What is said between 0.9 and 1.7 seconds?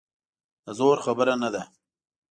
خبره نه ده.